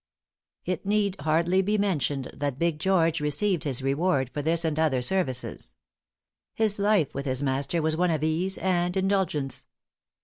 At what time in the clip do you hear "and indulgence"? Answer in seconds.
8.57-9.67